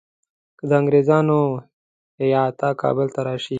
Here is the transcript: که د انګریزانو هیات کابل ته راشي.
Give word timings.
که 0.57 0.63
د 0.69 0.71
انګریزانو 0.81 1.39
هیات 2.21 2.59
کابل 2.81 3.07
ته 3.15 3.19
راشي. 3.25 3.49